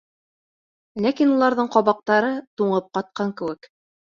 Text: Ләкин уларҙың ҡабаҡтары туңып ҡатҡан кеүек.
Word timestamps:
Ләкин 1.07 1.35
уларҙың 1.35 1.69
ҡабаҡтары 1.77 2.33
туңып 2.63 2.91
ҡатҡан 2.99 3.37
кеүек. 3.43 3.71